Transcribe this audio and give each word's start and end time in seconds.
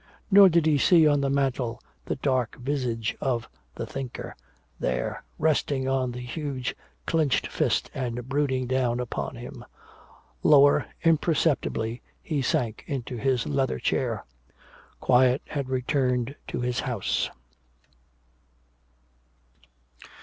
Nor 0.31 0.49
did 0.49 0.65
he 0.65 0.79
see 0.79 1.07
on 1.07 1.21
the 1.21 1.29
mantle 1.29 1.79
the 2.05 2.15
dark 2.15 2.55
visage 2.57 3.15
of 3.21 3.47
"The 3.75 3.85
Thinker" 3.85 4.35
there, 4.79 5.23
resting 5.37 5.87
on 5.87 6.11
the 6.11 6.21
huge 6.21 6.75
clinched 7.05 7.45
fist 7.45 7.91
and 7.93 8.27
brooding 8.27 8.65
down 8.65 8.99
upon 8.99 9.35
him. 9.35 9.63
Lower, 10.41 10.87
imperceptibly, 11.03 12.01
he 12.19 12.41
sank 12.41 12.83
into 12.87 13.17
his 13.17 13.45
leather 13.45 13.77
chair. 13.77 14.25
Quiet 14.99 15.43
had 15.45 15.69
returned 15.69 16.35
to 16.47 16.61
his 16.61 16.79
house. 16.79 17.29